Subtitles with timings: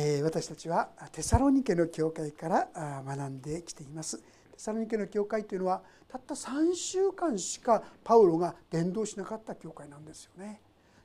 [0.00, 2.68] え私たちはテサロニケの教会から
[3.04, 4.18] 学んできています。
[4.18, 4.24] テ
[4.56, 10.60] サロニケの教会というのはたった3週間しかパウロが伝道しなかった教会なんですよね。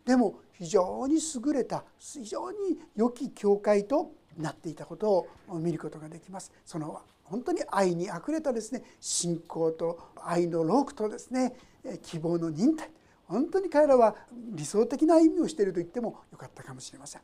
[0.05, 2.57] でも非常に優れた非常に
[2.95, 6.51] 良き教会となっていたことを見ることができます。
[6.63, 11.55] その本当に愛にあふれたですね信仰と愛のロークとですね
[12.03, 12.91] 希望の忍耐。
[13.25, 14.15] 本当に彼らは
[14.51, 17.21] 理想的な意味をしていると言ってもよかったかもしれません。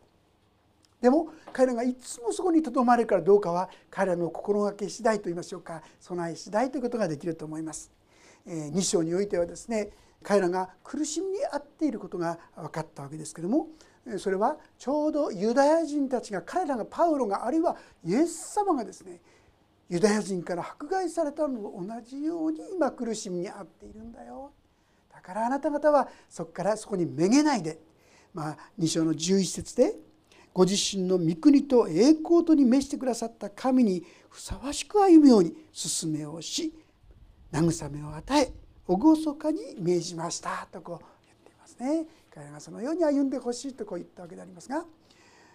[1.01, 7.91] でも彼らがいつもそこにとどまるからどうかは彼らの心がけ次第といいましょうか備え次第ということができると思います。
[8.47, 9.89] 2章においてはですね
[10.23, 13.67] 彼らが苦しみに遭っていることが分かったわけですけども
[14.17, 19.21] それはちょうどユダヤ人たちが彼らがパウロがあるいはイエス様がですね
[19.89, 24.51] ユダヤ人から迫害されたのと同じように今苦しみに遭っているんだよ
[25.13, 27.79] だからあなた方はそこからそこにめげないで、
[28.33, 29.95] まあ、2章の11節で
[30.53, 36.73] ご自身の御国と栄光とに召してくださった神にふさわしく歩むように勧めをし
[37.51, 38.53] 慰めを与え
[38.87, 44.83] 厳かに命じましたとこう言っていますね彼らがそのように歩んでほしいとこう言ったわけでありますが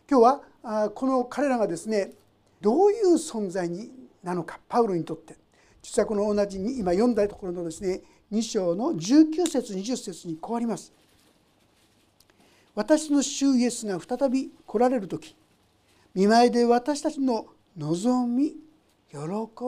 [0.09, 0.23] 今日
[0.63, 2.13] はこの彼らがですね
[2.61, 3.91] どういう存在に
[4.23, 5.37] なのかパウロにとって
[5.83, 8.01] 実はこの同じに今読んだところのですね
[8.33, 10.93] 2章の19節20節にこうあります。
[12.75, 15.37] 私の主イエスが再び来られる時
[16.15, 18.57] 見舞いで私たちの望み
[19.11, 19.19] 喜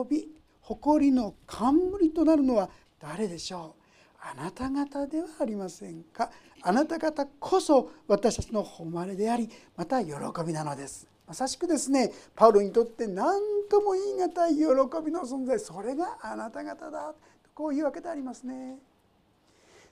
[0.09, 0.27] び
[0.61, 2.69] 誇りの冠となるのは
[2.99, 3.81] 誰でしょう？
[4.19, 6.29] あなた方ではありませんか？
[6.61, 10.11] あなた方こそ私たちの誉れでありまた喜
[10.45, 11.07] びなのです。
[11.25, 14.61] まさしくですねパウロにとって何とも言い難い喜
[15.05, 15.59] びの存在。
[15.59, 17.13] それがあなた方だ。
[17.53, 18.77] こういうわけでありますね。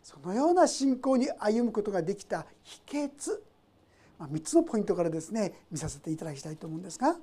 [0.06, 3.40] そのような信仰に歩むことができた秘訣、
[4.20, 7.16] まあ、3つのポイントからですね見させていただきたいと思うんですが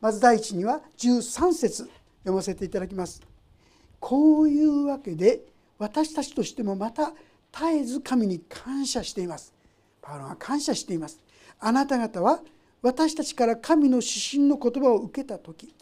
[0.00, 1.90] まず第一には13節
[2.20, 3.20] 読ませていただきます。
[4.00, 5.42] こういうわけで
[5.78, 7.12] 私たちとしてもまた
[7.52, 9.52] 絶えず神に感謝しています。
[10.00, 11.20] パウロが感謝しています。
[11.60, 12.40] あなた方は
[12.80, 15.74] 私たちから神の指針の言葉を受けた時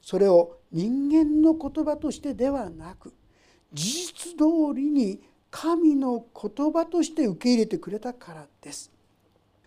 [0.00, 3.12] それを人間の言葉としてではなく
[3.74, 5.20] 事実通りに
[5.60, 8.92] 神の言葉として受け入れてくれたからです。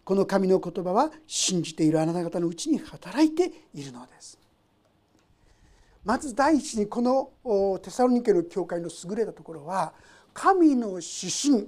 [0.06, 4.40] この神の言葉は信じているあなた方のうちに働いているのです。
[6.06, 9.92] まず第一にこのテサロニケの教会の優れたところは
[10.34, 11.68] 神の指針。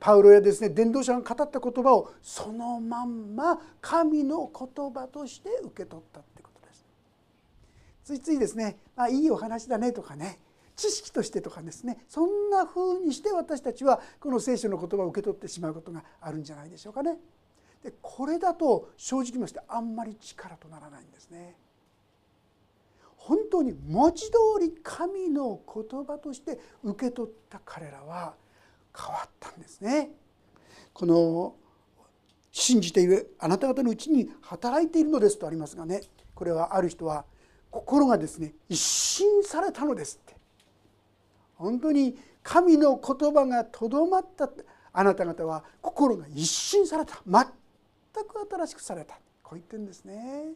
[0.00, 6.86] パウロやですね伝道者が語った言葉をそのまんま神の言葉として受け取ったってことです。
[8.02, 10.38] ついついですね、まあ、いいお話だねとかね
[10.76, 17.18] 知識としてとかですねそんな風にして私たちはこの聖書の言葉を受け取ってしまうことがあるんじゃないでしょうかね。
[17.82, 21.56] でこれだと正直ましてあんまり力とならないんですね。
[23.16, 28.34] 本当に文字通り神の言葉として受け取った彼らは
[28.96, 30.10] 変わったんですね。
[30.92, 31.56] この
[32.52, 36.02] 信じているあなた方のうちに働いているのですとありますがね
[36.34, 37.24] これはある人は
[37.70, 40.20] 心がですね一新されたのです
[41.56, 44.50] 本当に神の言葉がとどまった
[44.92, 47.20] あなた方は心が一新された。
[47.26, 47.44] 全
[48.24, 49.14] く新しくされた。
[49.42, 50.52] こう言ってるんですね。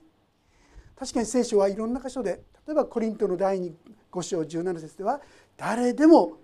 [0.97, 3.73] 確かに聖書はいろんな箇所で例えばコリントの第
[4.13, 5.21] 5章17節では
[5.57, 6.39] 誰でも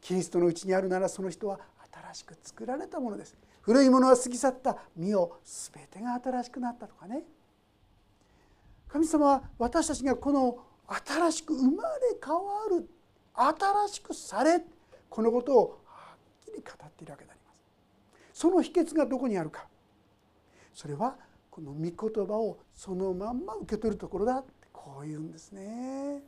[0.00, 1.60] キリストのうちにあるならその人は
[1.92, 3.36] 新しく作られたものです。
[3.62, 7.22] 古いものは過ぎ去った身を全てが新しくなったとかね。
[8.88, 10.58] 神様は私たちがこの
[11.06, 12.40] 新しく生まれ変わ
[12.70, 12.88] る
[13.42, 14.62] 新しくされ
[15.08, 17.62] このことをはっきり語っているわけであります。
[18.32, 19.66] その秘訣がどこにあるか。
[20.74, 21.16] それは
[21.50, 26.22] この御言葉をそのまんま受け取るところだってこう言うんですね。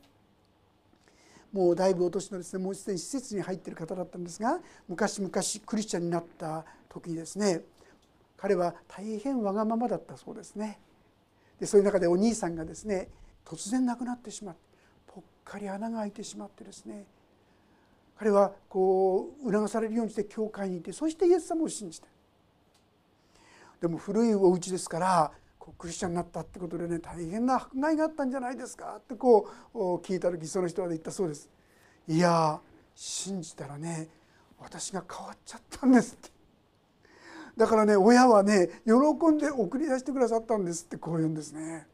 [1.53, 4.59] もうだいぶお年のですねもうすでに施設に入っている方だったんですが
[4.89, 5.31] 昔々
[5.67, 7.61] クリスチャンになった時にですね
[8.39, 10.81] 彼は大変わがままだったそうですね。
[11.61, 13.09] でそういう中でお兄さんがですね
[13.45, 14.72] 突然亡くなってしまって
[15.45, 17.05] かり穴が開いてしまってですね
[18.19, 22.09] 彼はこう促されるようにして教会にいてそしてイエス様を信じて
[23.81, 31.49] でも古いお家ですからこうクリスチャンになったってことでね大変な迫害があったんじゃないですかってこう聞いた時その人は言ったそうです。
[32.09, 32.61] いや
[32.95, 34.09] 信じたらね
[34.59, 36.31] 私が変わっちゃったんですって
[37.57, 38.93] だからね親はね喜
[39.29, 41.87] んで送り出してくださったんですってこう言うんですね。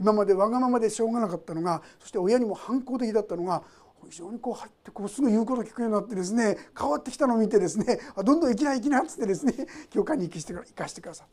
[0.00, 3.62] 今までわがままでしょうがなかったのがそして親にも反抗的だったのが
[4.08, 9.54] 非常にこう入ってこうすぐ言うこと聞くようになってですね変わってきたのを見てですねあどんどん生きない生きなっつってですね
[9.90, 11.26] 教会に行きして生かしてください。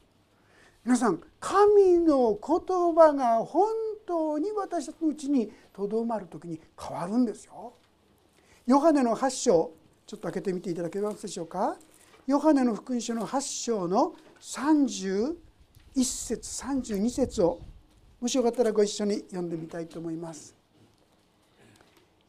[0.84, 3.68] 皆さん神の言葉が本
[4.06, 7.74] 当に私たちのうちにとどまる時に変わるんですよ。
[8.66, 9.72] ヨハネの8章
[10.06, 11.78] ちょっと開けてみていただけますでしょうか。
[12.26, 15.36] ヨハネの福音書の8章の31
[16.04, 17.60] 節32節を
[18.20, 20.56] もしよかったらご一緒に読んでみたいと思います。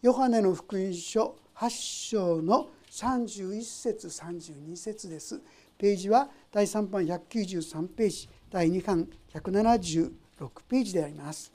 [0.03, 1.71] ヨハネの福音書8
[2.11, 5.41] 章の31節32節です。
[5.79, 10.11] ページは第3版193ページ第2巻176
[10.69, 11.51] ページであります。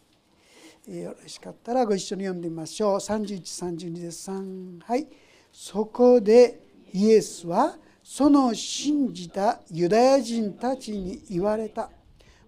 [0.87, 2.95] よろしかったらご一緒に読んでみましょう。
[2.95, 5.07] 3132です3はい
[5.51, 6.59] そこで
[6.91, 11.91] イエスはその信じたユダヤ人たちに言われた。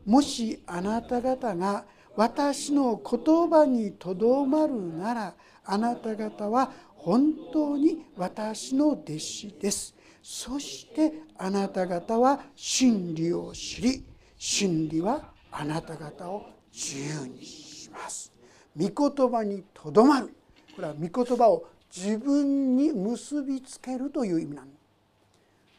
[0.06, 1.86] もしあなた方が
[2.16, 5.34] 私の言葉にとどまるなら
[5.66, 9.96] あなた方は本当に私の弟子です。
[10.22, 14.04] そしてあなた方は真理を知り
[14.38, 18.32] 真理はあなた方を自由にします。
[18.78, 20.34] 御言葉にとどまる
[20.76, 21.66] これは御言葉を
[21.96, 24.68] 自分に結びつけるという意味なん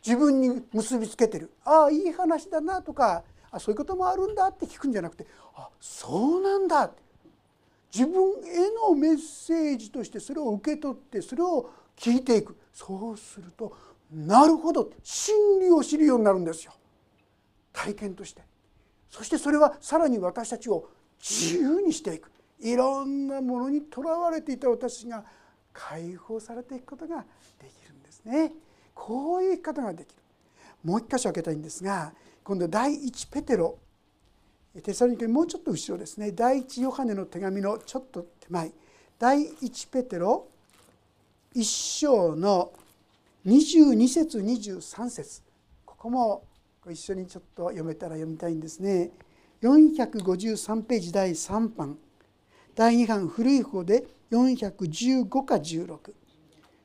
[0.05, 6.84] 自分に結びつけてるああいい話だなとかあそういうこともあるんだって聞くんじゃなくてあそうなんだ。
[6.84, 7.02] って
[7.93, 12.56] 自分へのメッセージとしてそれを受け取ってそれを聞いていく。
[12.72, 13.76] そうすると
[14.12, 14.90] なるほど。
[15.02, 16.72] 真理を知るようになるんですよ。
[17.72, 18.43] 体験として。
[19.10, 20.88] そしてそれはさらに私たちを
[21.19, 22.31] 自由にしていく。
[22.60, 25.25] いろんなものにとらわれていた私が
[25.72, 27.25] 解放されていくことが
[27.58, 28.52] できるんですね。
[28.94, 30.22] こういう生き方ができる。
[30.87, 33.77] もう一箇所開けたいんですが今度第一ペテロ
[34.83, 36.31] テサロニケもうちょっと後ろですね。
[36.33, 38.71] 第一ヨハネの手紙のちょっと手前。
[39.19, 40.47] 第一ペテロ
[41.55, 42.73] 一章の
[43.47, 45.43] 22節23節。
[45.85, 46.44] ここも
[46.85, 49.11] ご一緒にちょっと読めたら読みたいんですね。
[49.62, 51.97] 453ページ第3版。
[52.75, 55.55] 第2版古い方で415か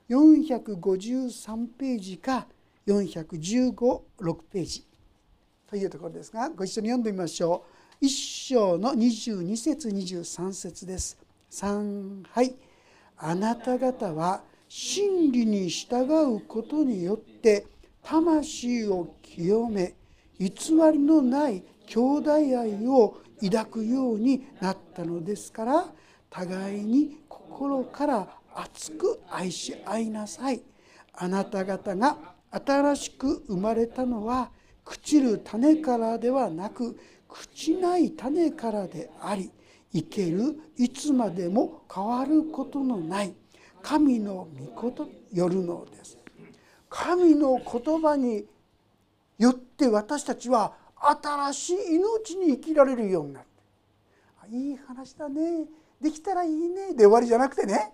[0.10, 4.88] 16453ページか1 4156ページ。
[5.68, 7.64] というところですがご一緒に読んでみましょ
[8.02, 8.06] う。
[8.06, 8.10] 1
[8.56, 11.18] 章の22節23節です。
[11.52, 12.56] 3はい。
[13.18, 16.04] あなた方は真理に従
[16.36, 17.66] うことによって
[18.04, 19.94] 魂を清め
[20.40, 20.50] 偽
[20.92, 25.86] りのない兄弟愛を抱くようになったのですから
[26.30, 30.62] 互いに心から熱く愛し合いなさい。
[31.14, 32.18] あなた方が
[32.52, 34.52] 新しく生まれたのは
[34.86, 36.98] 朽ちる種からではなく
[37.30, 39.52] 朽ちない種からであり
[39.94, 43.34] 生けるいつまでも変わることのない
[43.82, 46.18] 神の御事よるのです。
[46.90, 48.46] 神の言葉に
[49.38, 53.50] よって私たちは新しい命に生きられるようになって
[54.56, 55.66] いい話だね。
[56.02, 56.94] できたらいいね。
[56.94, 57.94] で終わりじゃなくてね。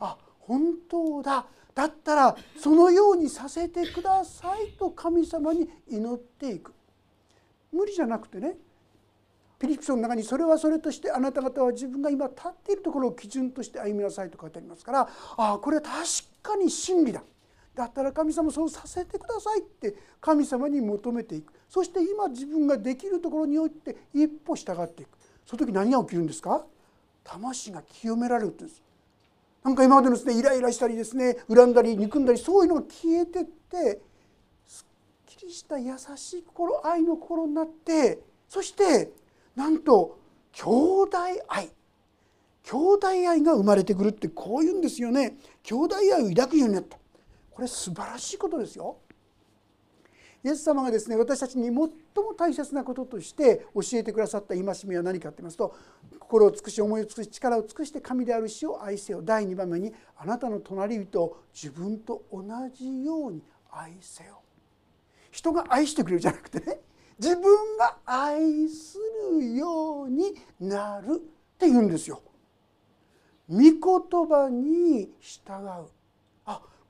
[0.00, 1.46] あ本当だ。
[1.74, 6.72] だったらそのようにさせてくださいと神様に祈っていく。
[7.72, 8.56] 無理じゃなくてね。
[9.58, 15.08] ピリピ書の中にそれはそれとしてあなた方は自分が今立っているところを基準として歩みなさいと書いてありますから。
[15.36, 16.02] ああこれは確
[16.42, 17.22] かに真理だ。
[17.74, 21.54] だったら神様そうさせてくださいって神様に求めていく。
[21.70, 25.08] そして今自分ができるところにおいて一歩従っていく。
[25.46, 26.66] その時何が起きるんですか？
[27.24, 28.82] 魂が清められるってです。
[29.64, 34.00] なんか今までのですねイライラしたりですね恨んだり憎んだりそういうのが消えてって
[34.66, 39.12] すっきりした優しい心愛の心になってそして
[39.54, 40.18] なんと
[40.52, 41.70] 兄弟愛。
[42.64, 45.36] 兄弟愛が生まれてくるってこういうんですよね。
[45.62, 46.98] 兄弟愛を抱くようになった。
[47.50, 48.96] これ素晴らしいことですよ。
[50.44, 51.90] イエス様がですね私たちに最も
[52.36, 55.74] 大切なこととして教えてくださった戒めは何かと言いますと
[56.18, 59.22] 心を尽くし思いを尽くし力を尽くして神である死を愛せよ。
[59.22, 62.42] 第2番目にあなたの隣人を自分と同
[62.74, 64.40] じように愛せよ。
[65.30, 66.80] 人が愛してくれるじゃなくてね
[67.18, 68.98] 自分が愛す
[69.30, 71.18] るようになるっ
[71.58, 72.20] て言うんですよ。
[73.48, 73.72] 御言
[74.28, 75.52] 葉に従
[75.84, 76.01] う。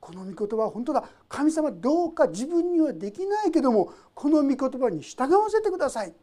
[0.03, 1.05] この御言葉は本当だ。
[1.29, 6.13] 神様どうか自分にはできないけどもこの御言葉に従わせてください。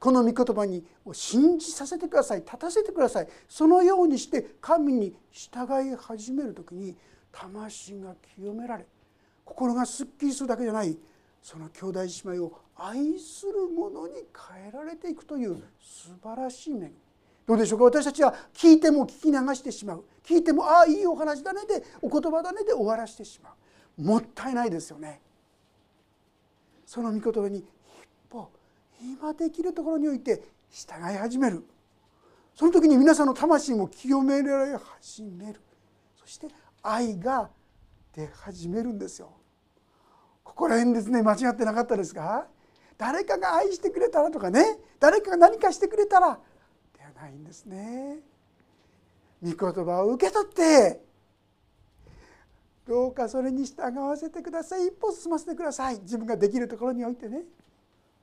[0.00, 2.38] この御言葉にを信じさせてください。
[2.40, 3.28] 立たせてください。
[3.48, 6.96] そのようにして神に従い始める時に
[7.30, 8.84] 魂が清められ
[9.44, 10.96] 心がすっきりするだけじゃない
[11.40, 14.14] その兄弟姉妹を愛するものに
[14.52, 16.92] 変えられていくという素晴らしい面
[17.46, 17.84] どうでしょうか？
[17.84, 20.04] 私たちは聞いても聞き流してしまう。
[20.24, 23.50] 聞いてもああいいお話だねでお言葉だねで終わらしてしま
[23.98, 24.02] う。
[24.02, 25.20] もったいないですよね。
[26.86, 27.64] その御言葉に一
[28.30, 28.50] 歩
[29.00, 31.64] 今できるところにおいて従い始める。
[32.54, 35.60] その時に皆さんの魂も清められ始める。
[36.14, 36.48] そして
[36.82, 37.50] 愛が
[38.14, 39.32] 出始めるんですよ。
[40.44, 42.46] ここら辺ですね間違ってなかったですか？
[42.98, 44.78] 誰かが愛してくれたらとかね。
[45.00, 46.38] 誰かが何かしてくれたら
[47.22, 48.18] ないんですね。
[49.42, 51.00] 御言葉を受け取って
[52.86, 54.86] どうかそれに従わせてください。
[54.86, 56.00] 一歩進ませてください。
[56.00, 57.42] 自分ができるところにおいてね。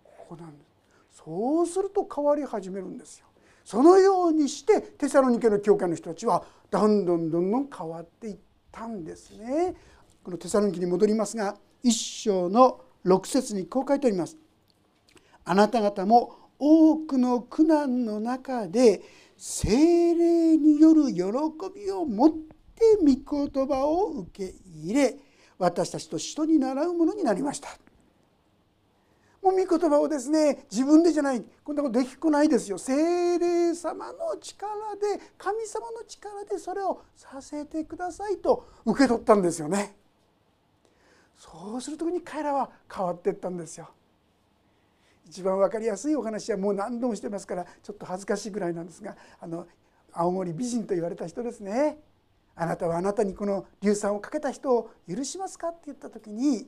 [0.03, 1.23] ここなんです。
[1.23, 3.25] そうすると変わり始めるんですよ。
[3.63, 8.37] そのようにしてテサロニケの教会の人たちはどんどんどんどん変わっていっ
[8.71, 9.75] たんですね。
[10.23, 14.37] このテサロニケに戻りますが一章の6節にこう書いております。
[15.45, 19.01] あなた方も多くの苦難の中で
[19.37, 21.21] 精霊による喜
[21.73, 25.17] びを持って御言葉を受け入れ
[25.57, 27.69] 私たちと人に習うものになりました。
[29.41, 32.77] もう御言葉をですね自分でじゃないこんなことできっこないですよ。
[32.77, 39.95] 精霊様の力で神様の力でそれをさせてくださいと受け取ったんですよね。
[41.37, 43.89] そうする時に彼らは変わっていったんですよ。
[45.29, 49.67] 一番分かりやすいお話はもう何度もしてますからちょっと恥ずかしいぐらいなんですがあの
[50.11, 51.99] 青森美人と言われた人ですね
[52.55, 56.67] あなたはあなたにこの硫酸をかけた人を許しますかって言った時に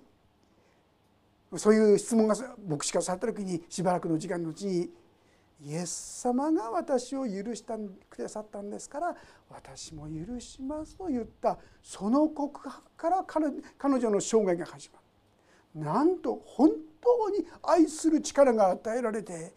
[1.58, 4.90] そういう質問が牧師がされた時にしばらくの時間のうちに
[5.64, 7.74] イエス様が私を許して
[8.10, 9.16] くださったんですから
[9.50, 13.48] 私も許しますと言ったその告白から彼
[13.96, 15.82] 女の生涯が始まる。
[15.84, 19.54] なんと本当に愛する力が与えられて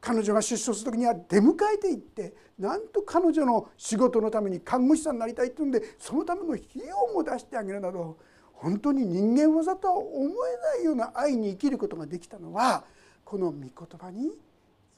[0.00, 8.18] 彼女が出所する時には出迎えていってなんと彼女の仕事のために看護師さんになりたいっていうんでそのための費用も出してあげるなど
[8.52, 12.84] 本当に人間技とは思えないような愛に生きることができたのは
[13.24, 14.30] この御言葉に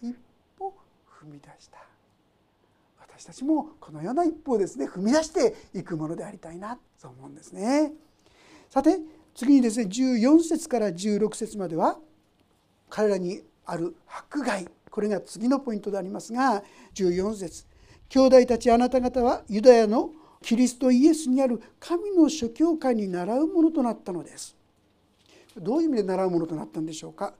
[0.02, 0.16] 一
[0.58, 0.74] 歩
[1.22, 1.78] 踏み出した
[2.98, 7.92] 私たちもこのような一歩をですね踏み出していくものでありたいなと思うんですね。
[8.68, 8.98] さて
[9.34, 11.98] 次にですね14節から16節までは
[12.88, 14.68] 彼らにある迫害。
[14.90, 16.62] これが次のポイントでありますが
[16.94, 17.66] 14節。
[18.08, 20.10] 兄弟たちあなた方はユダヤの
[20.40, 24.54] キリストイエスにある神の諸教会に習うものとなったのです。
[25.56, 27.34] どういう意味で習うものとなったんでしょうか。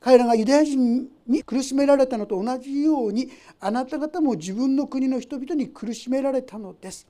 [0.00, 7.08] 彼らがユダヤ人に苦しめられたのと同じようにあなた方も自分の国の人々に苦しめられたのです。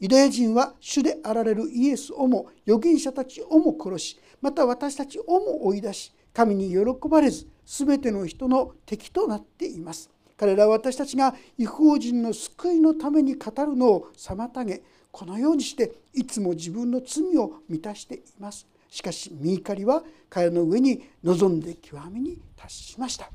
[0.00, 10.10] ユダヤ人は主であられるイエスをも預言者たちをも殺しまた私たちをも追い出し神に喜ばれず全ての人の敵となっています。
[10.38, 18.66] 彼らは私たちが違法人の救いのために語るのを妨げこのようにしていつも自分の罪を満たしています。
[18.88, 23.30] しかし見怒りは彼の上に望んで極みに達しました。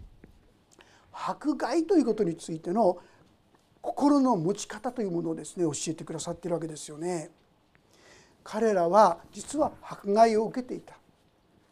[1.12, 2.98] 迫害ということについての
[3.86, 7.30] 心の持ち方というものをですね教えてくださっているわけですよね。
[8.44, 10.96] 彼らは実は迫害を受けていた。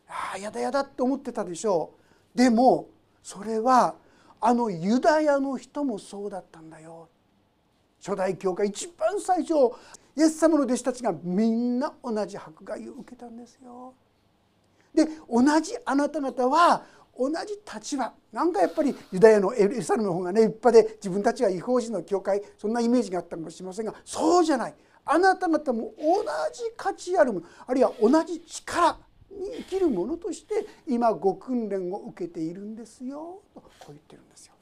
[0.07, 1.95] ああやだやだって思ってたでしょ
[2.35, 2.37] う。
[2.37, 2.87] でも
[3.23, 3.95] それは
[4.39, 7.09] あのユダヤの人もそうだったんだよ。
[7.99, 9.53] 初代教会一番最初
[10.15, 13.95] イエス様の弟子たちがみんな同じ迫害を受けたんですよ。
[14.93, 16.83] で同じあなた方は
[17.17, 24.73] 同じ立場なんかやっぱりユダヤのエルサレムの方がね立派で自分たちが違法人の教会そんなイメージがあったかもしれませんがそうじゃない
[25.05, 28.97] あなた方も同じ価値あるものあるいは同じ力
[29.29, 34.53] に生きるものとして今ご訓練を受けているんですよとこう言ってるんですよ。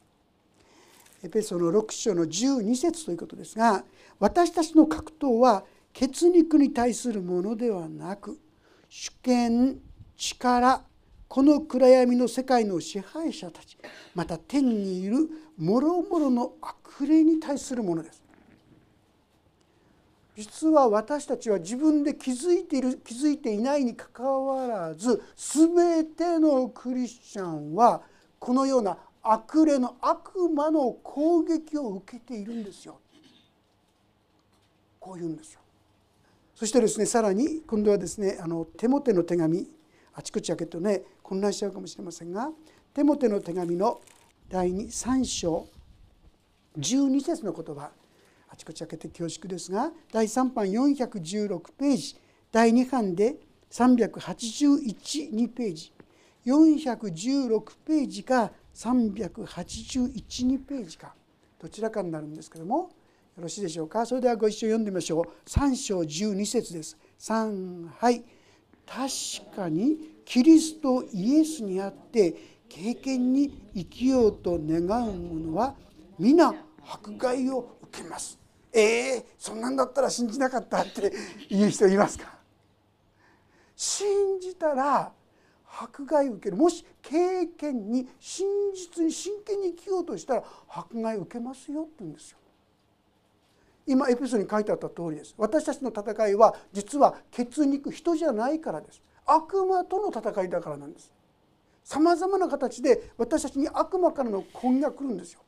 [1.23, 3.83] エペソの6章の12節ということですが
[4.19, 8.39] 私たちの格闘は血肉に対するものではなく
[8.89, 9.79] 主権
[10.17, 10.83] 力
[11.31, 13.77] この暗闇の世界の支配者たち
[14.13, 18.21] また天にいるもろもろの悪霊に対するものです。
[20.35, 28.01] 実は私たちは自分で気づいている気づいていないにかかわらず全てのクリスチャンは
[28.37, 32.99] このような悪霊の悪魔の攻撃を受けているんですよ。
[34.99, 35.61] こう言うんですよ。
[36.53, 39.65] そしてですねさらに今度はですねあの手モテの手紙
[40.13, 42.49] あちこち開けるとね混乱しちゃうかもしれませんが
[42.93, 44.01] 手モテの手紙の
[44.49, 45.67] 第3章
[46.77, 47.91] 12節の言葉
[48.49, 52.17] あちこち開けて恐縮ですが第3版416ページ
[52.51, 53.35] 第2版で
[53.71, 55.93] 3812ページ
[56.45, 61.13] 416ページか3812ページか
[61.61, 62.89] どちらかになるんですけども
[63.37, 64.05] よろしいでしょうか？
[64.05, 65.49] それではご一緒読んでみましょう。
[65.49, 66.97] 3章12節です。
[67.17, 68.25] 3はい。
[68.93, 72.35] 確かにキリストイエスにあって
[72.67, 75.75] 経験に生きようと願う者は
[76.19, 76.53] 皆
[76.85, 78.37] 迫害を受けます。
[78.73, 81.13] えー、そんなんだったら信じなかったって
[81.49, 82.37] 言う人いますか？
[83.75, 85.11] 信じたら
[85.79, 86.57] 迫害を受ける。
[86.57, 92.37] もし経験に真実に真剣に生きようとしたら迫害を受けますよって言うんですよ。
[93.87, 95.33] 今エピソードに書いてあった通りです。
[95.37, 99.01] 私たちの戦いは実は血肉人じゃないからです。
[99.25, 101.11] 悪魔との戦いだからなんです。
[101.83, 105.41] さまざまな形で私たちに悪魔からの攻撃が来るんですよ。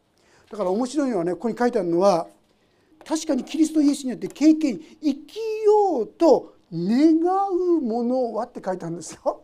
[0.49, 2.27] だから面白いのはねここに書いてあるのは
[3.05, 7.17] 確かにキリストイエスによって経験生きようと願
[7.51, 9.43] うものはって書いてあるんですよ。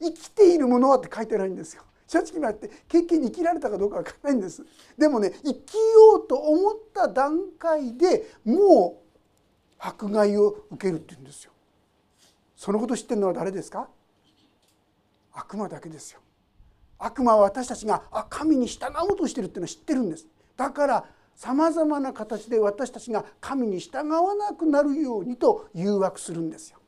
[0.00, 1.82] 生きているものはって書いてないんですよ。
[2.12, 4.62] 正直言って経験に生きられたかどうかわからないんです。
[4.98, 11.52] でもね生きようと思った段階でもう迫害を受けるって言うんですよ。
[12.54, 13.88] そのこと知ってるのは誰ですか？
[15.32, 16.20] 悪魔だけですよ。
[16.98, 20.26] 悪魔は私たちがあ神に従おうとしてるっていうのは知ってるんです。
[20.54, 21.04] だから
[21.34, 26.78] さまざまな形で私たちが神に従わなくなるようにと誘惑するんですよ。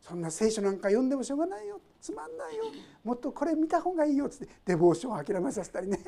[0.00, 1.80] そんな聖書なんか読んでもしょうがないよ。
[2.04, 2.64] つまんないよ。
[3.02, 4.26] もっとこれ見た方がいいよ。
[4.26, 5.98] っつってデボーションを諦めさせたりね。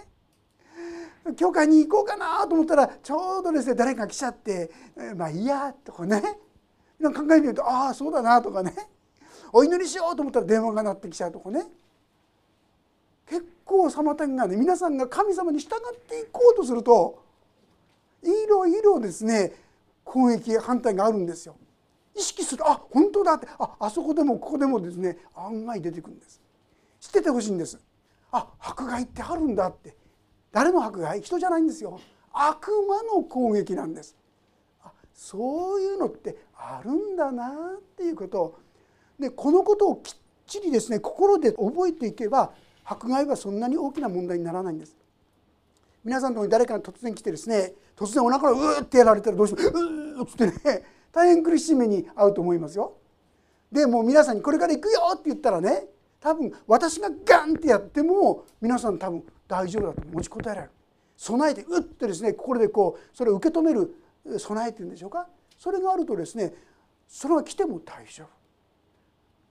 [1.37, 4.71] 教会に行こうかなと思ったらちょうどですね誰か来ちゃって
[5.17, 6.21] 「まあいいや」とかね。
[7.01, 8.75] 考えてみると「ああそうだな」とかね。
[9.55, 11.67] お祈りしようと思ったら電話が鳴ってきちゃうとかね。
[13.27, 17.23] 結構妨げがね皆さんが神様に従っていこうとすると
[18.23, 19.55] いろいろですね
[20.05, 21.57] 攻撃反対があるんですよ。
[22.17, 22.65] 意識する。
[22.67, 23.35] あ本当だ。
[23.35, 26.41] ってああそこでもここでもですね案外出てくるんです。
[27.01, 27.79] 知っててほしいんです。
[28.33, 29.97] あ迫害ってあるんだって。
[30.53, 32.01] 誰の迫害人じゃないんですよ。
[32.33, 34.17] 悪魔の攻撃なんです。
[34.83, 38.59] あそういうのってあるんだなっていうことを。
[39.19, 42.53] でこのことをきっちりですね心で覚えていけば
[42.85, 44.97] 迫害はそんなに大きな問題にならないんです。
[46.05, 50.96] 皆さんのとこに誰かが突然来てですね突然お腹をうーってやられたらどうしよううーっつってね。
[51.17, 52.93] 大変苦しい目に遭うと思いますよ。
[53.73, 55.87] でもう皆さんにこれから行くよって言ったらね
[56.21, 60.73] 多分私がガンってやっても皆さん多分大丈夫だと持ちこたえられる。
[61.17, 63.95] 備えてうってですね心でこうそれを受け止める
[64.39, 65.27] 備えっていうんでしょうか。
[65.57, 66.53] それがあるとですね
[67.09, 68.29] それが来ても大丈夫。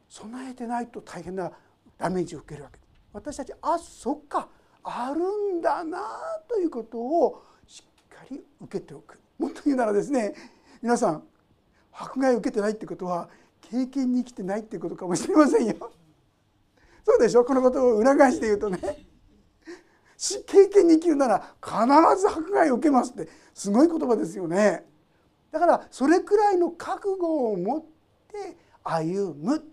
[0.07, 1.51] 備えてないと大変な
[1.97, 2.77] ダメージを受けるわけ。
[3.11, 4.49] 私たちあそっか。
[4.83, 5.99] あるんだな
[6.47, 9.19] ということをしっかり受けておく。
[9.39, 10.35] もっと言うならですね
[10.83, 11.23] 皆さん
[11.97, 13.29] 迫害を受けてないってことは
[13.61, 15.91] 経験に生きてないってことかもしれませんよ。
[17.05, 17.45] そうでしょ？
[17.45, 18.79] このことを裏返して言うとね
[20.47, 21.75] 経験に生きるなら必
[22.21, 24.83] ず迫害を受けますってすごい言葉ですよね。
[25.51, 29.63] だからそれくらいの覚悟を持って歩む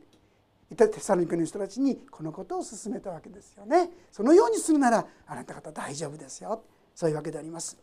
[0.76, 3.90] テサロニケの人たちにこのことを勧めたわけですよね。
[4.11, 6.62] そのようにするならあなた方大丈夫ですよ
[6.94, 7.76] そういうわけであります。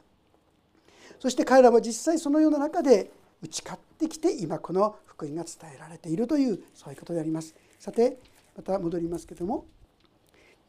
[1.20, 7.54] そして彼らは実際そのような中で打ち勝ってきて今この福音が伝えられているというそういうことであります。
[7.78, 8.18] さて
[8.56, 9.66] また戻りますけども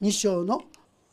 [0.03, 0.63] 2章の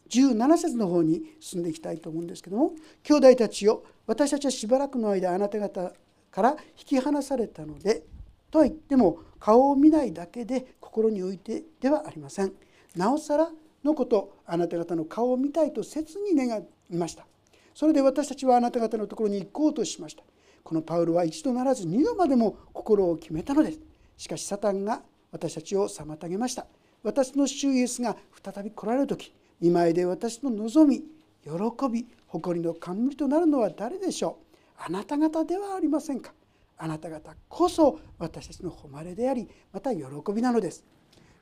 [0.09, 5.93] 17節の方に進んでいきたいと思うんですけども「兄弟たちよ私たちはしばらくの間あなた方
[6.31, 8.03] から引き離されたので」
[8.49, 12.53] とは言っても顔を見ないだけで心においてではありません。
[12.95, 13.51] なおさら
[13.83, 17.27] のことあなた方の顔を見たいと切に願いました。
[17.75, 20.23] それで私たちはあなた方のところに行こうとしました。
[20.67, 23.79] このパウロは一度ならず二度までも心を決めたのです。
[24.17, 25.01] しかしサタンが
[25.31, 26.67] 私たちを妨げました。
[27.03, 31.05] 私の主イエスが再び来られる時見舞いで私の望み
[31.45, 31.51] 喜
[31.89, 34.39] び誇りの冠となるのは誰でしょ
[34.77, 34.83] う？
[34.85, 36.33] あなた方ではありませんか？
[36.77, 40.03] あなた方こそ私たちの誉れでありまた喜
[40.35, 40.83] びなのです。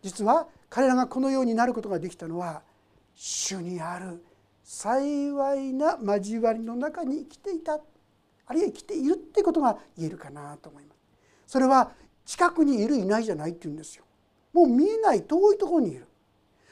[0.04, 2.62] 実は彼らがこのようになることができたのは
[3.16, 4.24] 主にある
[4.64, 7.80] 幸いな交わりの中に生きていた。
[8.48, 10.98] あるいは生きているってことが言えるかなと思います。
[11.48, 11.92] それは
[12.26, 14.04] 近くにいるいないじゃないって言うんですよ。
[14.54, 16.08] もう見えない遠いところにいる。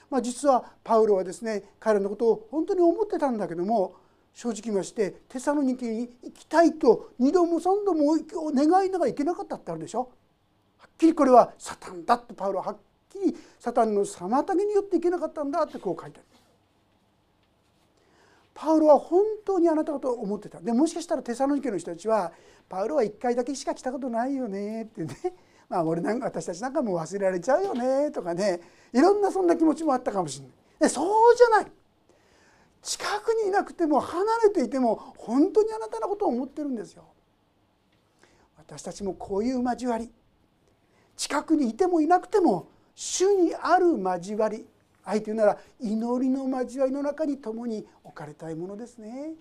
[0.09, 3.95] まあ、実はパウロはですね彼らのことを本当に思ってたんだけども
[4.33, 8.15] 正直言いましてテサロニケに行きたいと2度も3度も
[8.53, 10.12] 願いながら行けなかったってあるでしょ。
[10.77, 12.77] はっきりこれはサタンだってパウロははっ
[13.09, 16.27] きりサタンの妨げによって行けなかったんだってこう書いてある。
[18.53, 20.59] パウロは本当にあなたと思ってた。
[20.61, 22.31] でもしかしたらテサロニケの人たちは
[22.69, 25.15] パウロは1回だけしか来たことないよねってね。
[25.69, 28.61] まあ俺なんか私たちなんかもう忘れられちゃうよねとかね。
[28.91, 30.55] いろんなそんな気持ちもあったかもしれない。
[30.81, 31.71] でそうじゃない。
[32.83, 37.05] 近くにいなくても離れていても本当にあなたのことを思ってるんですよ。
[38.57, 40.11] 私たちもこういう交わり。
[41.15, 44.67] 近くにいてもいなくても主にある交わり。
[45.03, 49.33] 愛というなら祈りの交わりの中に共に置かれたいものですね。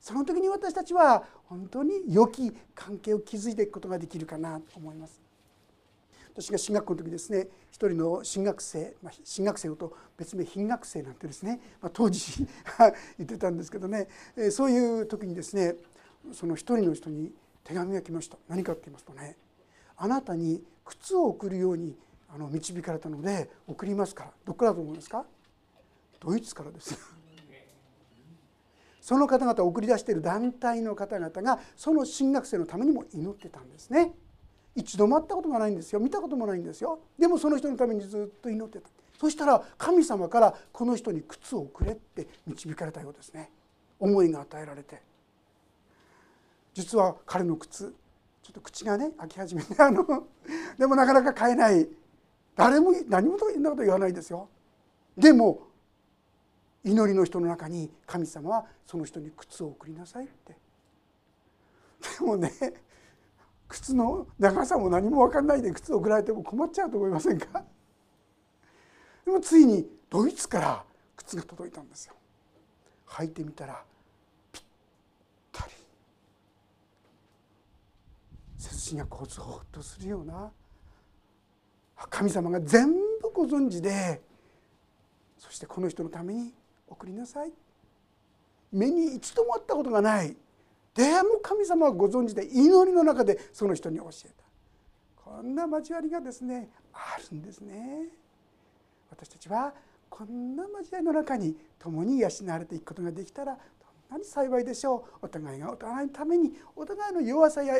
[0.00, 5.20] その時に私たちは本当に良き関係を築いていくことができるかなと思います。
[6.36, 12.46] 私が進学校の時ですね一人の進学生、まあ、進学生と別名品学生なんてですね、まあ、当時
[13.16, 14.06] 言ってたんですけどね
[14.50, 15.76] そういう時にですね
[16.32, 17.32] その一人の人に
[17.64, 18.36] 手紙が来ました。
[18.48, 19.36] 何かって言いますとね
[19.96, 21.96] あなたに靴を送るように
[22.28, 24.30] あの導かれたので送りますから。
[24.44, 25.24] どこからだと思いますか？
[26.20, 26.98] ドイツからです。
[29.00, 34.12] その方々を送り出している団体の方々がその進学生のためにも祈ってたんですね。
[34.74, 36.00] 一度も会ったことがないんですよ。
[36.00, 36.98] 見たこともないんですよ。
[37.18, 38.88] でもその人のためにずっと祈ってた。
[39.18, 43.50] そしたら神様からこの人に靴をくれって導かれたようですね。
[43.98, 45.00] 思いが与えられて。
[46.74, 47.94] 実は彼の靴
[48.42, 50.26] ちょっと口がね開き始めてあの
[50.78, 51.88] でもなかなか買えない
[52.56, 54.48] 誰も何もそんなこと言わないですよ。
[55.16, 55.62] でも
[56.84, 60.56] 祈りの人の中に神様はその人に靴を送りなさいって。
[62.18, 62.52] でもね
[63.68, 67.64] 靴の長さも何も分かんないで靴を送られても困っちゃうと思いませんか？
[69.24, 70.84] でもついにドイツから
[71.16, 72.14] 靴が届いたんですよ。
[73.08, 73.82] 履いてみたら
[74.52, 74.62] ぴっ
[75.52, 75.72] たり。
[78.56, 80.50] 背筋がこうゾーッとするような
[81.96, 84.20] 神様が全部ご存知で
[85.38, 86.52] そしてこの人のために
[86.86, 87.52] 送りなさい。
[88.72, 90.36] 目に一度も会ったことがない。
[90.94, 94.44] でも神様はご存知で祈りの中でその人に教えた。
[95.16, 98.08] こんな交わりがですねあるんですね。
[99.10, 99.72] 私たちは
[100.08, 103.58] こんな交わりの中に共に養われていくことができたら
[104.10, 105.26] どんなに幸いでしょう？
[105.26, 107.74] お互いがお互いのためにお互いの弱さや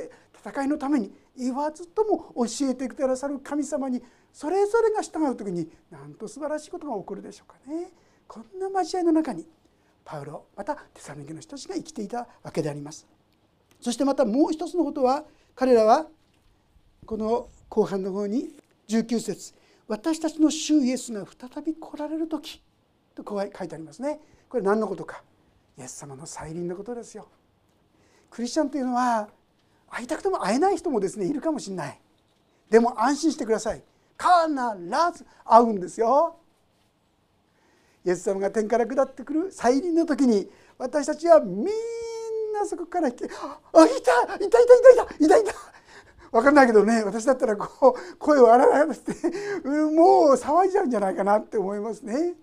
[0.44, 7.90] 戦いのために言わずとも教えてくださる神様にそれぞれが従う時になんと素晴らしいことが起こるでしょうかね。
[8.28, 9.46] こんな交わりの中に
[10.04, 13.06] パウロまたテサロニケの人たちが生きていたわけであります。
[13.80, 16.06] そしてまたもう一つのことは彼らは
[17.06, 18.50] この後半の方に
[18.88, 19.54] 19節
[19.86, 22.60] 私たちの主イエスが再び来られる時
[23.14, 24.20] とこう書いてありますね。
[24.48, 25.22] これ何のことか。
[25.78, 27.28] イエス様の再臨のことですよ。
[28.30, 29.28] クリスチャンというのは
[29.90, 32.00] 会いたくても会えない人もですねいるかもしれない。
[32.70, 33.82] でも安心してください。
[34.18, 36.36] 必ず会うんですよ。
[38.04, 41.64] イエス様が天から下ってくる再臨の時に私たちはみん
[42.54, 43.30] なそこから来て
[43.72, 44.34] 「あいた！
[44.36, 45.24] いたいたいたいた！
[45.24, 45.52] いたいた」
[46.32, 49.12] 分かんないけどね私だったらこう声を荒らして
[49.64, 52.34] もう騒いじゃうんじゃないかなって思いますね。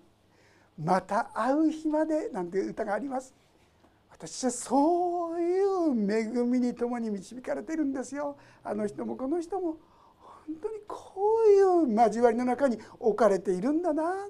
[0.77, 3.33] また会う日までなんていう歌があります。
[4.11, 8.37] 私はそういう恵みに共に導かれてるんですよ。
[8.63, 9.77] あの人もこの人も。
[10.45, 11.13] 本当にこ
[11.47, 14.27] ういう交わりの中に置かれているんだな。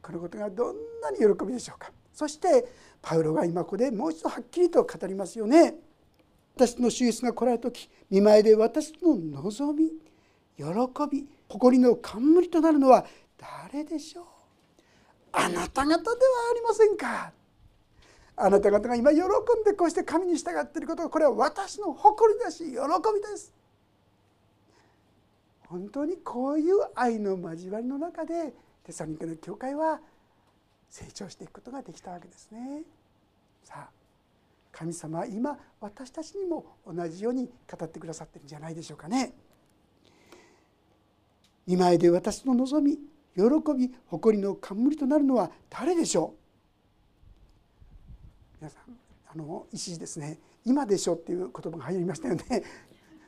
[0.00, 1.90] このことがどんなに喜びでしょうか。
[2.12, 2.66] そして
[3.02, 5.74] パウロが今ここでもう一度はっきりと語りますよね。
[6.54, 9.90] 私の主イエスが来られた時見舞いで私の望み
[10.56, 10.64] 喜
[11.10, 13.06] び誇りの冠となるのは
[13.72, 14.24] 誰でしょう？
[15.32, 16.00] あなた方では
[16.50, 17.32] ありませんか
[18.36, 19.22] あなた方が今喜ん
[19.64, 22.74] でこうして神に従っていることこれは私の誇りだし喜び
[23.20, 23.52] です
[25.70, 28.52] 本当にこういう愛の交わりの中で
[28.84, 30.00] テサロニケの教会は
[30.88, 32.82] 成長していくことができたわけですね。
[33.62, 33.90] さあ
[34.72, 39.32] 神様は今私たちにも同じように語ってくださってるんじゃないでしょうかね。
[41.68, 42.98] 見舞いで私の望み
[43.36, 43.42] 喜
[43.76, 46.34] び誇りの冠となるのは誰でしょ
[48.58, 48.60] う？
[48.60, 48.82] 皆さん
[49.32, 52.44] あの一時ですね「今でしょ」っていう言葉が入りましたよね。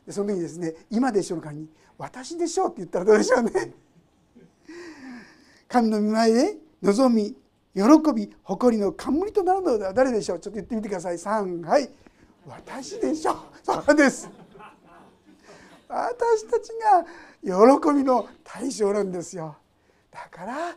[0.07, 3.73] で その時にですね「今でしょ」の代わりに「私でしょ」って言ったらどうでしょうね。
[5.69, 7.35] 神の御前で望み
[7.75, 7.81] 喜
[8.15, 10.41] び誇りの冠となるのは誰でしょう？
[10.41, 11.17] ちょっと言ってみてください。
[11.17, 11.88] 3はい。
[12.47, 13.37] 私でしょう。
[13.62, 14.29] そうです。
[15.88, 19.57] 私たちが喜びの対象なんですよ。
[20.12, 20.77] だから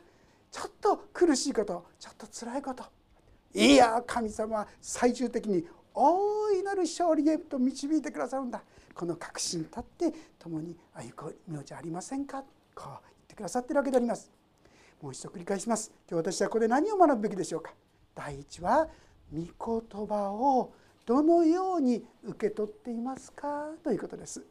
[0.50, 2.84] ちょっと苦しいことちょっと辛いこと。
[3.54, 8.64] いや神様は最終的に大いなる勝利へと導いてくださるんだ。
[8.94, 12.44] この確信に立って共に歩く名字ありませんか？
[12.74, 14.32] こう言ってくださってるわけであります。
[15.02, 15.92] もう一度繰り返します。
[16.10, 17.74] 今日私はここで何を学ぶべきでしょうか？
[18.14, 18.88] 第一は
[19.34, 20.74] 御言葉を
[21.06, 23.68] どのように受け取っていますか？
[23.84, 24.42] ということです。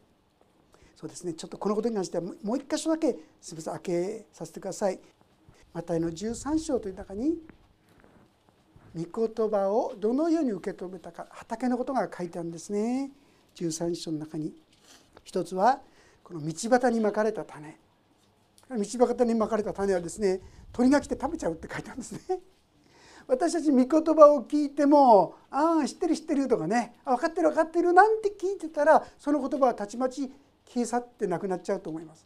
[1.04, 1.34] そうですね。
[1.34, 4.98] ちょっとこのことに関してはもう一箇所だけすみません開けさせてください。
[5.74, 7.36] マタイの13章という中に
[8.96, 13.10] 御言葉をどのように受け止めたか畑のことが書いてあるんですね。
[13.56, 14.54] 13章の中に。
[15.24, 15.82] 一つは
[16.22, 17.78] この道端にまかれた種。
[18.70, 20.40] 道端にまかれた種はですね
[20.72, 22.40] 鳥が来て食べちゃうって書いてあるんですね。
[23.26, 30.32] 私たち御言葉を聞いても「ああ知ってる知ってる」とかね「分かってる分かってる」なんて聞いてたらその言葉はたちまち
[30.66, 32.24] 消え去ってなくなっちゃうと思います。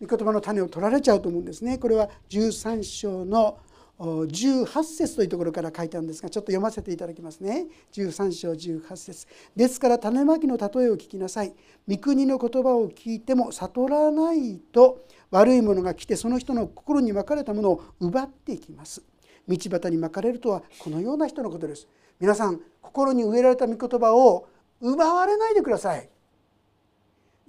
[0.00, 1.78] 御言葉の種を取られちゃうと思うんですね。
[1.78, 3.58] これは13章の
[3.98, 7.66] 18節というところから書いてあるんですがちょっと読ませていただきますね。
[7.92, 9.26] 13章18節。
[9.54, 11.52] ですから種まきの例えを聞きなさい。
[11.86, 19.02] 御国の言葉を聞いても悟らないと悪いものが来てその人の心にまかれたものを奪っていきます。
[19.46, 21.86] 道端にまかれるとはこのような人のことです。
[22.18, 24.48] 皆さん心に植えられた御言葉を
[24.80, 26.08] 奪われないでください。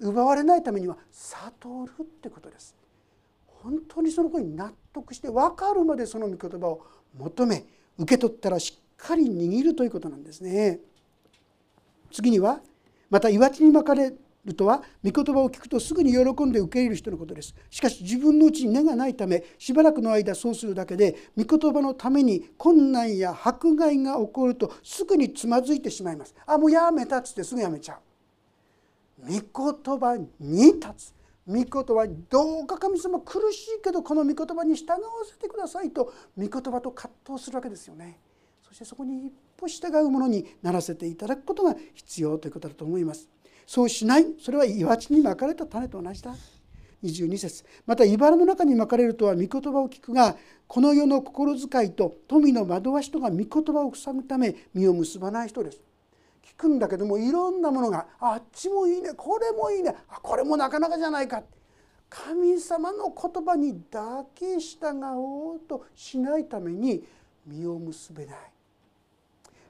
[0.01, 2.75] 奪われないためには悟るってことです
[3.63, 6.85] 本当にその子に納得して分かるまでその御言葉を
[7.17, 7.65] 求め
[7.97, 10.79] 受け取ったらしっかり握るということなんですね。
[12.11, 12.61] 次には
[13.09, 17.53] また岩地に巻かれるとは御言葉を聞くとすぐに喜んで受け入れる人のことです。
[17.69, 26.33] しかし自分のうちに根がないためしばらくの間そうするだけで御言葉のために困難や迫害が起こるとすぐにつまずいてしまいます。
[26.45, 27.97] あもうやめたっつってすぐやめちゃう。
[29.27, 31.13] 御言葉に立つ
[31.47, 38.19] 御言葉にどうか神様苦しいけどこの御言葉に従わせてくださいと御言葉と葛藤するわけですよね。
[38.61, 43.27] そしてそこに一歩従うものにならせていただくことが必要ということだと思います。
[43.67, 46.35] そうしないそれは岩地にまかれた種と同じだ。
[47.03, 55.81] 22節また茨の中にまかれるとは御言葉を聞くがこの世の心遣いと富の惑わしとが御言葉を塞ぐため実を結ばない人です。
[56.43, 61.43] 聞くんだけどもいろんなものがあっちもいいねこれもいいねあこれもなかなかじゃないか
[62.09, 67.03] 神様の言葉にだけ従おうとしないために
[67.47, 68.35] 実を結べない。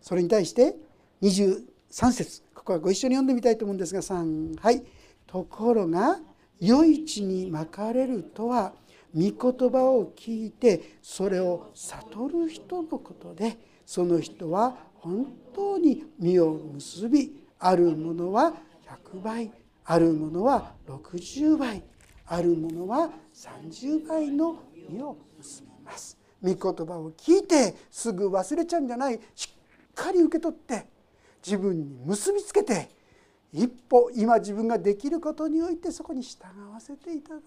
[0.01, 0.75] それに対して
[1.21, 4.83] 23節ここはご一緒に読んでみたいと思うんですが3はい。
[5.27, 6.19] ところが
[6.61, 8.73] 余市にまかれるとは
[9.15, 18.53] 御言葉を聞いてそれを悟る人のことでその人は本当に実を結びあるものは
[19.13, 19.51] 100倍
[19.83, 21.83] あるものは60倍
[22.27, 24.59] あるものは30倍の
[24.89, 26.17] 実を結びます。
[26.43, 29.19] 御言葉を聞いてすぐ忘れちゃうんじゃない。
[29.35, 30.85] しっかり受け取って
[31.43, 32.89] 自分に結びつけて
[33.51, 37.43] 一歩今自分ができることにおいてそこに従わせていただく。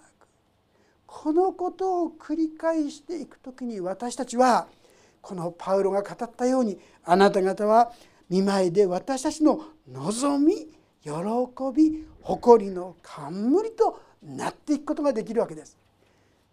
[1.06, 4.66] このことを繰り返していく時に私たちは
[5.24, 7.90] このパウロが語ったようにあなた方は
[8.28, 10.68] 見舞いで私たちの望み
[11.02, 11.10] 喜
[11.74, 15.78] び誇りの冠となっていくことができるわけです。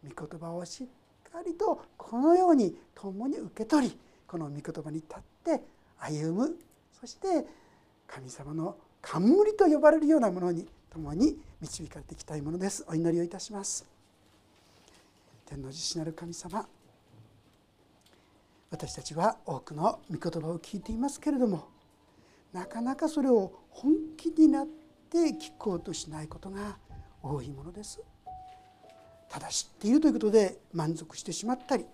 [0.04, 5.64] 御言葉をしっかりとこのように共に受け取りこの御言葉に立って
[6.00, 6.56] 歩む
[7.00, 7.46] そして
[8.08, 12.86] 神様の冠と呼ばれるようなものに共に導かれていきたいものです。
[12.88, 13.86] お祈りをいたします。
[15.46, 16.66] 天の地しなる神様
[18.72, 21.68] 私たちは多くの御言葉を聞いていますけれども
[22.54, 24.68] なかなかそれを本気になっ
[25.10, 26.78] て聞こうとしないことが
[27.22, 28.02] 多いものです。
[29.30, 31.86] ただ知っているということで満足してしまったり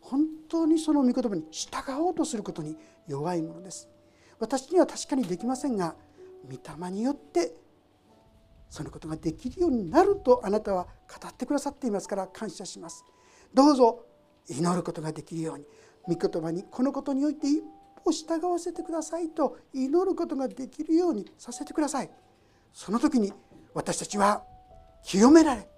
[0.00, 3.88] 本当にその御言葉に従おうとすることに弱いものです。
[4.38, 5.94] 私には確かにできませんが
[6.44, 7.54] 御霊によって
[8.68, 13.04] そのことができるようになるとあなたは語ってくださっていますから感謝します。
[13.52, 14.04] どうぞ
[14.48, 15.64] 祈ることができるように。
[16.08, 17.62] 御言葉にこのことにおいて一
[18.04, 22.10] 歩従わせてくださいと祈ることができるようにさせてください。
[22.72, 23.32] その時に
[23.74, 24.44] 私たちは
[25.02, 25.68] 清められ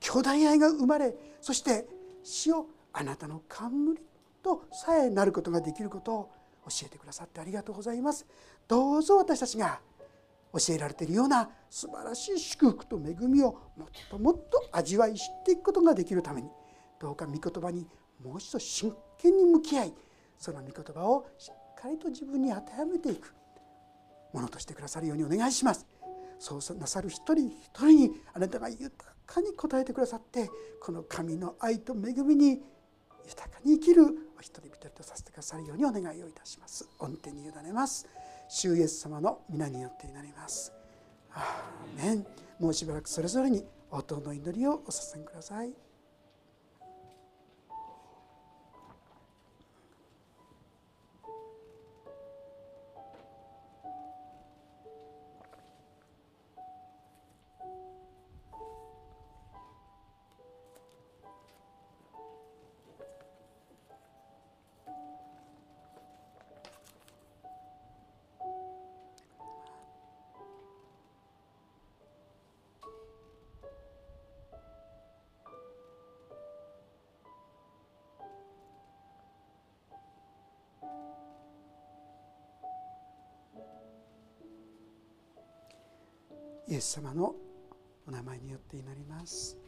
[0.00, 1.86] 兄弟愛が生まれそして
[2.22, 3.98] 死をあなたの冠
[4.42, 6.30] とさえなることができることを
[6.68, 8.26] 教えてくださってありがとうございます。
[8.68, 9.80] どうぞ私たちが
[10.52, 16.50] 教えられているような素晴らしい祝福と恵みをもっともっと味わい知っていくことができるために
[17.00, 17.86] どうか御言葉に
[18.22, 19.94] もう一度真剣に向き合い
[20.36, 23.32] その御言葉をしっかりと自分に当てはめていく
[24.32, 25.86] ものとしてくださるようにお願いします。
[26.38, 28.90] そうなさる一人一人にあなたが豊
[29.26, 32.60] かに応えてくださってこの神の愛と恵みに
[33.28, 34.02] 豊かに生きる
[34.36, 36.88] お一人一人とさせてくださるようにお願いをいたします。
[36.98, 38.08] 御手に委ねます。
[38.48, 40.72] 主イエス様の皆によってになります。
[41.32, 42.26] アーメン。
[42.58, 45.72] もうしばらくそれぞれに応答の祈りをお捧げください。
[86.72, 87.34] イエス様の
[88.06, 89.61] お名前によって祈ります。